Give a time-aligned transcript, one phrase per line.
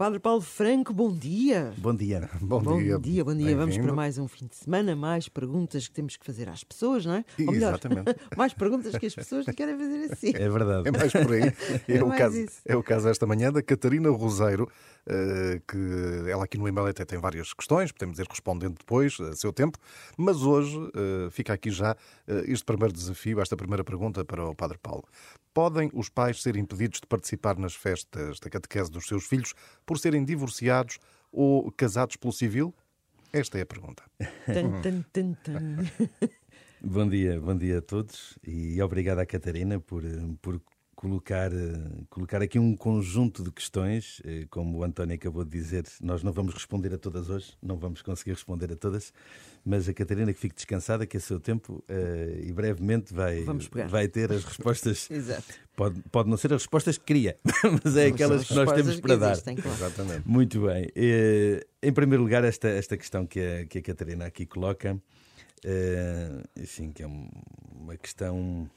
[0.00, 1.74] Padre Paulo Franco, bom dia.
[1.76, 2.30] Bom dia.
[2.40, 2.98] Bom, bom dia.
[2.98, 3.22] dia.
[3.22, 6.48] Bom dia, Vamos para mais um fim de semana, mais perguntas que temos que fazer
[6.48, 7.24] às pessoas, não é?
[7.40, 8.16] Ou melhor, Exatamente.
[8.34, 10.32] mais perguntas que as pessoas querem fazer assim.
[10.34, 10.88] É verdade.
[10.88, 11.52] É mais por aí.
[11.86, 14.64] É, é o, caso, é o caso esta manhã da Catarina Roseiro,
[15.06, 19.34] uh, que ela aqui no e-mail até tem várias questões, podemos ir respondendo depois, a
[19.34, 19.76] seu tempo,
[20.16, 24.54] mas hoje uh, fica aqui já uh, este primeiro desafio, esta primeira pergunta para o
[24.54, 25.04] Padre Paulo.
[25.52, 29.52] Podem os pais ser impedidos de participar nas festas da catequese dos seus filhos
[29.84, 30.98] por serem divorciados
[31.32, 32.74] ou casados pelo civil?
[33.32, 34.02] Esta é a pergunta.
[36.80, 40.02] bom dia, bom dia a todos e obrigado à Catarina por,
[40.40, 40.60] por
[41.00, 41.50] colocar,
[42.10, 44.20] colocar aqui um conjunto de questões.
[44.22, 47.78] Eh, como o António acabou de dizer, nós não vamos responder a todas hoje, não
[47.78, 49.10] vamos conseguir responder a todas,
[49.64, 53.46] mas a Catarina que fique descansada, que a seu tempo uh, e brevemente vai,
[53.88, 55.08] vai ter as respostas.
[55.10, 55.42] Exato.
[55.74, 57.38] Pode, pode não ser as respostas que queria,
[57.82, 59.32] mas é aquelas que nós temos para dar.
[59.32, 59.78] Existem, claro.
[59.78, 60.28] Exatamente.
[60.28, 60.86] Muito bem.
[61.82, 65.00] Em primeiro lugar, esta, esta questão que a, que a Catarina aqui coloca,
[66.58, 68.68] enfim, que é uma questão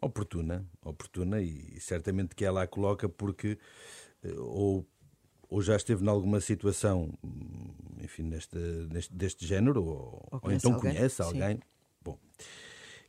[0.00, 3.58] oportuna, oportuna e certamente que ela a coloca porque
[4.22, 4.86] eh, ou,
[5.48, 7.12] ou já esteve em alguma situação,
[8.00, 8.58] enfim, neste,
[8.90, 10.94] neste, deste género, ou, ou, ou então alguém.
[10.94, 11.56] conhece alguém.
[11.56, 11.62] Sim.
[12.02, 12.18] Bom,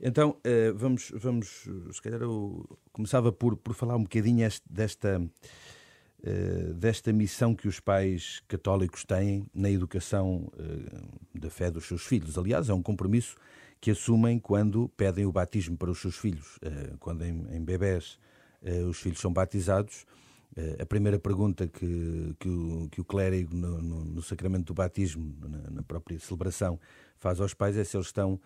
[0.02, 6.74] então uh, vamos, vamos, se calhar eu começava por, por falar um bocadinho desta, uh,
[6.74, 10.52] desta missão que os pais católicos têm na educação
[11.34, 12.38] da fé dos seus filhos.
[12.38, 13.36] Aliás, é um compromisso
[13.82, 16.60] que assumem quando pedem o batismo para os seus filhos.
[16.62, 18.20] Eh, quando em, bebés
[18.62, 20.06] eh, os filhos são batizados,
[20.56, 24.74] eh, a primeira pergunta que, que, o, que o clérigo no, no, no sacramento do
[24.74, 26.80] batismo, na, na, própria celebração,
[27.18, 28.40] faz aos pais é se eles estão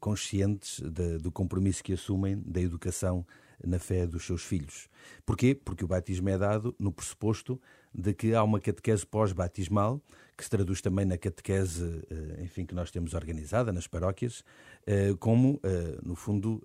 [0.00, 3.26] conscientes de, do compromisso que assumem da educação
[3.66, 4.88] na fé dos seus filhos.
[5.24, 5.54] Porquê?
[5.54, 7.60] Porque o batismo é dado no pressuposto
[7.94, 10.00] de que há uma catequese pós-batismal,
[10.36, 14.42] que se traduz também na catequese, eh, enfim, que nós temos organizada nas paróquias,
[14.86, 16.62] eh, como, eh, no fundo,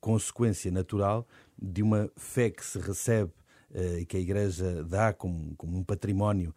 [0.00, 1.26] consequência natural
[1.60, 3.32] de uma fé que se recebe
[3.74, 6.54] e que a Igreja dá como, como um património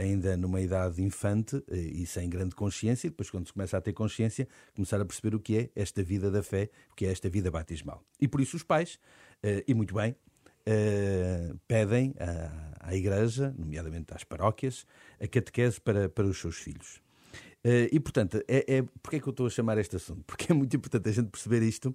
[0.00, 3.92] ainda numa idade infante e sem grande consciência, e depois, quando se começa a ter
[3.92, 7.28] consciência, começar a perceber o que é esta vida da fé, o que é esta
[7.28, 8.04] vida batismal.
[8.20, 8.98] E por isso os pais,
[9.66, 10.14] e muito bem,
[11.66, 14.86] pedem à, à, Igreja, nomeadamente às paróquias,
[15.20, 17.00] a catequese para, para os seus filhos.
[17.64, 20.22] Uh, e, portanto, é, é, porquê é que eu estou a chamar este assunto?
[20.26, 21.94] Porque é muito importante a gente perceber isto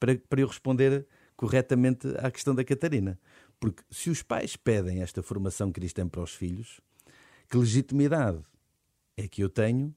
[0.00, 1.06] para, para eu responder
[1.38, 3.16] corretamente à questão da Catarina.
[3.60, 6.80] Porque se os pais pedem esta formação cristã para os filhos,
[7.48, 8.42] que legitimidade
[9.16, 9.94] é que eu tenho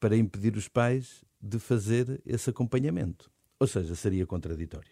[0.00, 3.30] para impedir os pais de fazer esse acompanhamento?
[3.60, 4.90] Ou seja, seria contraditório.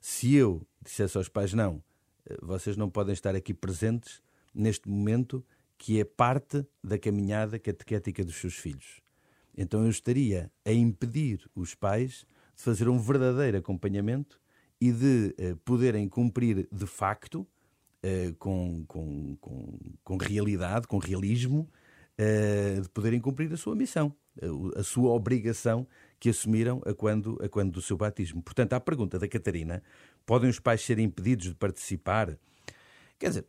[0.00, 1.84] Se eu dissesse aos pais, não,
[2.24, 4.22] eh, vocês não podem estar aqui presentes
[4.54, 5.44] neste momento
[5.76, 9.02] que é parte da caminhada catequética dos seus filhos.
[9.54, 12.26] Então eu estaria a impedir os pais
[12.56, 14.40] de fazer um verdadeiro acompanhamento
[14.84, 21.66] e de uh, poderem cumprir de facto, uh, com, com, com, com, realidade, com realismo,
[22.18, 24.14] uh, de poderem cumprir a sua missão,
[24.76, 25.86] a sua obrigação
[26.20, 28.42] que assumiram a quando, a quando do seu batismo.
[28.42, 29.82] Portanto, à pergunta da Catarina,
[30.26, 32.38] podem os pais ser impedidos de participar?
[33.18, 33.46] Quer dizer,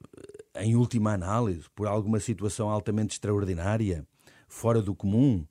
[0.56, 4.08] em última análise, por alguma situação altamente extraordinária,
[4.48, 5.46] fora do comum,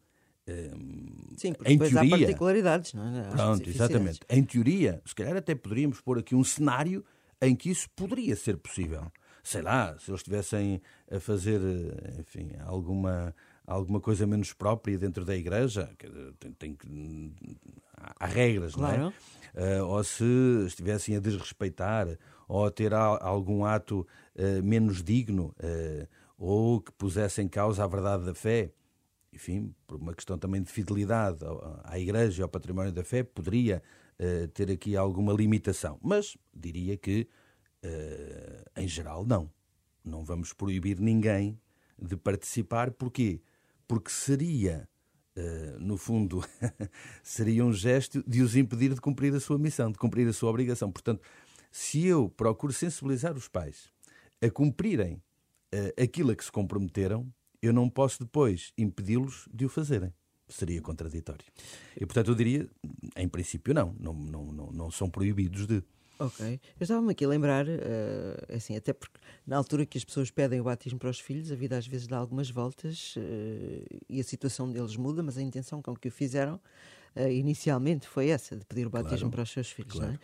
[1.36, 3.30] Sim, porque em teoria, há particularidades, não é?
[3.30, 4.20] Pronto, exatamente.
[4.28, 7.04] Em teoria, se calhar até poderíamos pôr aqui um cenário
[7.40, 9.10] em que isso poderia ser possível.
[9.42, 11.60] Sei lá, se eles estivessem a fazer,
[12.18, 13.34] enfim, alguma
[13.66, 15.90] alguma coisa menos própria dentro da igreja,
[16.38, 16.78] tem, tem
[17.96, 19.00] há regras, claro.
[19.00, 19.80] não é?
[19.80, 20.24] Uh, ou se
[20.66, 22.18] estivessem a desrespeitar
[22.48, 27.86] ou a ter algum ato uh, menos digno uh, ou que pusesse em causa a
[27.86, 28.72] verdade da fé,
[29.34, 31.38] enfim, por uma questão também de fidelidade
[31.82, 33.82] à igreja e ao património da fé, poderia
[34.54, 35.98] ter aqui alguma limitação.
[36.02, 37.28] Mas diria que,
[38.76, 39.50] em geral, não.
[40.04, 41.58] Não vamos proibir ninguém
[42.00, 42.92] de participar.
[42.92, 43.42] Porquê?
[43.86, 44.88] porque seria,
[45.36, 46.44] uh, no fundo,
[47.22, 50.50] seria um gesto de os impedir de cumprir a sua missão, de cumprir a sua
[50.50, 50.90] obrigação.
[50.90, 51.22] Portanto,
[51.70, 53.92] se eu procuro sensibilizar os pais
[54.42, 55.14] a cumprirem
[55.74, 57.32] uh, aquilo a que se comprometeram,
[57.66, 60.12] eu não posso depois impedi-los de o fazerem.
[60.48, 61.44] Seria contraditório.
[61.96, 62.68] E, portanto, eu diria,
[63.16, 63.94] em princípio, não.
[63.98, 65.82] Não, não, não, não são proibidos de.
[66.18, 66.60] Ok.
[66.78, 70.60] Eu estava-me aqui a lembrar, uh, assim, até porque na altura que as pessoas pedem
[70.60, 74.24] o batismo para os filhos, a vida às vezes dá algumas voltas uh, e a
[74.24, 76.60] situação deles muda, mas a intenção com que o fizeram
[77.16, 79.30] uh, inicialmente foi essa, de pedir o batismo claro.
[79.30, 79.92] para os seus filhos.
[79.92, 80.18] Claro.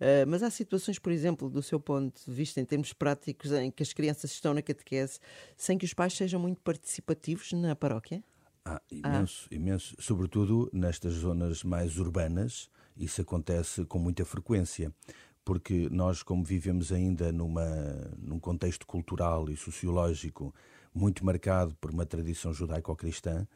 [0.00, 0.24] É?
[0.24, 3.70] Uh, mas há situações, por exemplo, do seu ponto de vista, em termos práticos, em
[3.70, 5.18] que as crianças estão na catequese
[5.56, 8.22] sem que os pais sejam muito participativos na paróquia?
[8.64, 9.54] Ah, imenso, ah.
[9.54, 9.96] imenso.
[9.98, 14.92] Sobretudo nestas zonas mais urbanas, isso acontece com muita frequência
[15.46, 17.64] porque nós, como vivemos ainda numa,
[18.18, 20.52] num contexto cultural e sociológico
[20.92, 23.46] muito marcado por uma tradição judaico-cristã,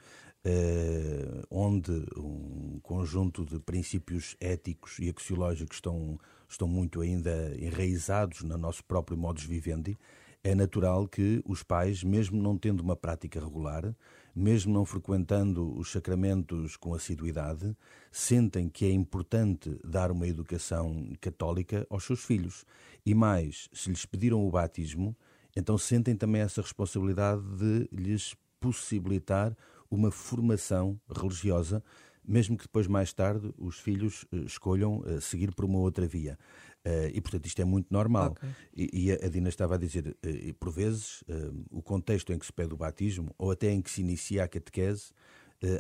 [0.45, 8.57] eh, onde um conjunto de princípios éticos e axiológicos estão, estão muito ainda enraizados no
[8.57, 9.97] nosso próprio modus vivendi,
[10.43, 13.95] é natural que os pais, mesmo não tendo uma prática regular,
[14.35, 17.77] mesmo não frequentando os sacramentos com assiduidade,
[18.11, 22.65] sentem que é importante dar uma educação católica aos seus filhos.
[23.05, 25.15] E mais, se lhes pediram o batismo,
[25.55, 29.55] então sentem também essa responsabilidade de lhes possibilitar
[29.91, 31.83] uma formação religiosa,
[32.25, 36.39] mesmo que depois, mais tarde, os filhos eh, escolham eh, seguir por uma outra via.
[36.87, 38.31] Uh, e, portanto, isto é muito normal.
[38.31, 38.49] Okay.
[38.75, 41.23] E, e, a Dina estava a dizer, uh, por vezes,
[41.71, 44.49] o contexto em que se pede o batismo, ou até em que se inicia a
[44.49, 45.13] catequese,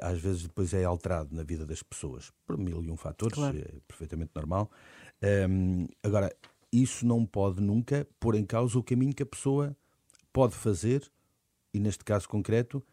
[0.02, 3.56] às vezes depois é alterado na vida das pessoas, por mil e um fatores, claro.
[3.56, 4.70] é perfeitamente normal.
[5.48, 6.30] Um, agora,
[6.70, 9.74] isso não pode nunca pôr em causa o caminho que a pessoa
[10.34, 11.10] pode fazer,
[11.72, 12.84] e neste caso concreto,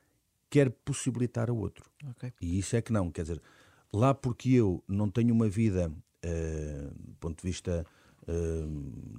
[0.50, 1.90] quer possibilitar ao outro.
[2.12, 2.34] Okay.
[2.42, 3.42] E isso é que não, quer dizer,
[3.92, 5.92] lá porque eu não tenho uma vida,
[6.96, 7.86] do ponto de vista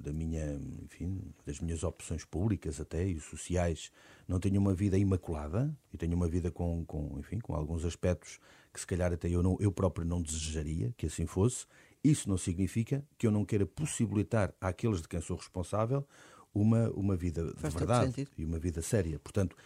[0.02, 3.90] da minha, enfim, das minhas opções públicas até e sociais,
[4.26, 8.38] não tenho uma vida imaculada e tenho uma vida com, com, enfim, com alguns aspectos
[8.72, 11.66] que se calhar até eu, não, eu próprio não desejaria que assim fosse.
[12.04, 16.06] Isso não significa que eu não queira possibilitar àqueles de quem sou responsável
[16.54, 19.18] uma, uma vida Faz de verdade e uma vida séria.
[19.18, 19.56] Portanto,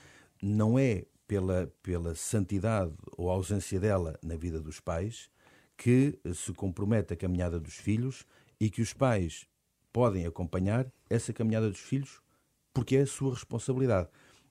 [0.40, 5.30] não é pela, pela santidade ou ausência dela na vida dos pais
[5.78, 8.26] que se compromete a caminhada dos filhos
[8.60, 9.46] e que os pais
[9.90, 12.20] podem acompanhar essa caminhada dos filhos
[12.74, 14.10] porque é a sua responsabilidade.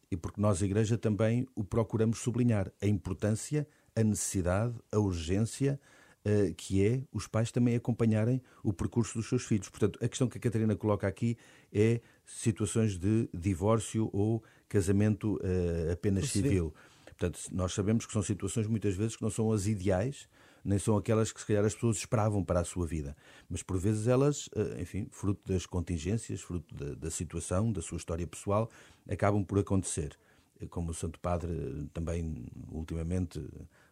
[0.10, 5.80] E porque nós, Igreja, também o procuramos sublinhar a importância, a necessidade, a urgência
[6.26, 9.70] uh, que é os pais também acompanharem o percurso dos seus filhos.
[9.70, 11.38] Portanto, a questão que a Catarina coloca aqui
[11.72, 16.74] é situações de divórcio ou casamento uh, apenas civil.
[17.06, 20.28] Portanto, nós sabemos que são situações muitas vezes que não são as ideais,
[20.64, 23.16] nem são aquelas que se calhar as pessoas esperavam para a sua vida.
[23.50, 27.98] Mas por vezes elas, eh, enfim, fruto das contingências, fruto da, da situação, da sua
[27.98, 28.70] história pessoal,
[29.10, 30.18] acabam por acontecer.
[30.70, 33.44] Como o Santo Padre eh, também, ultimamente,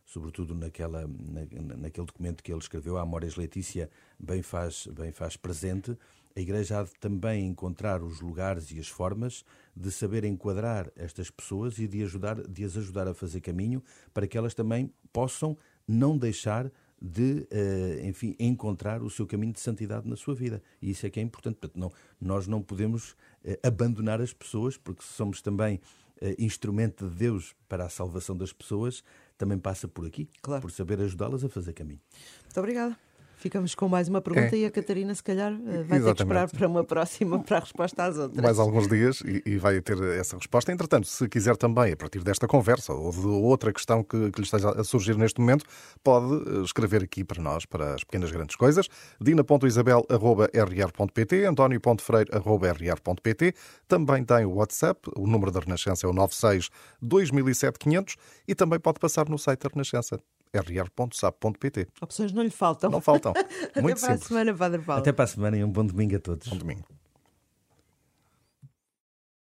[0.06, 3.90] sobretudo naquela, na, naquele documento que ele escreveu, a Amores Letícia,
[4.20, 5.98] bem faz, bem faz presente,
[6.40, 9.44] a Igreja há de também encontrar os lugares e as formas
[9.76, 13.84] de saber enquadrar estas pessoas e de, ajudar, de as ajudar a fazer caminho
[14.14, 16.72] para que elas também possam não deixar
[17.02, 20.64] de, uh, enfim, encontrar o seu caminho de santidade na sua vida.
[20.82, 21.56] E isso é que é importante.
[21.56, 21.92] Portanto, não,
[22.22, 25.76] nós não podemos uh, abandonar as pessoas, porque somos também
[26.22, 29.04] uh, instrumento de Deus para a salvação das pessoas,
[29.38, 30.62] também passa por aqui, claro.
[30.62, 32.00] por saber ajudá-las a fazer caminho.
[32.46, 33.09] Muito obrigada.
[33.40, 34.60] Ficamos com mais uma pergunta é.
[34.60, 36.04] e a Catarina, se calhar, eh, vai Exatamente.
[36.04, 38.44] ter que esperar para uma próxima para a resposta às outras.
[38.44, 40.74] Mais alguns dias e, e, vai ter essa resposta.
[40.74, 44.46] Entretanto, se quiser também, a partir desta conversa ou de outra questão que, que lhe
[44.46, 45.64] esteja a surgir neste momento,
[46.04, 48.90] pode eh, escrever aqui para nós, para as pequenas grandes coisas,
[49.22, 53.54] dina.isabel.rr.pt, antonio.freire.rr.pt.
[53.88, 56.68] Também tem o WhatsApp, o número da Renascença é o 96
[57.02, 60.19] 2007 500 e também pode passar no site da Renascença
[60.54, 61.88] rr.sap.pt.
[62.02, 62.90] Opções não lhe faltam.
[62.90, 63.34] Não faltam.
[63.76, 64.24] Muito Até para simples.
[64.24, 65.02] a semana, Padre Paulo.
[65.02, 66.48] Até para a semana e um bom domingo a todos.
[66.48, 66.84] Bom domingo.